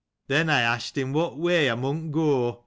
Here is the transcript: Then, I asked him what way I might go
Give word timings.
Then, 0.29 0.49
I 0.49 0.61
asked 0.61 0.97
him 0.97 1.13
what 1.13 1.37
way 1.37 1.69
I 1.69 1.75
might 1.75 2.11
go 2.11 2.59